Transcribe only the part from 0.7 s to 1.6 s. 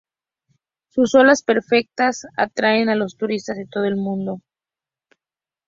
Sus olas